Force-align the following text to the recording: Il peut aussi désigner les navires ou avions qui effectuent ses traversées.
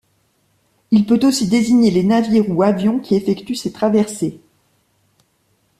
Il 0.89 1.05
peut 1.05 1.19
aussi 1.21 1.47
désigner 1.47 1.91
les 1.91 2.03
navires 2.03 2.49
ou 2.49 2.63
avions 2.63 2.99
qui 2.99 3.13
effectuent 3.13 3.53
ses 3.53 3.71
traversées. 3.71 4.41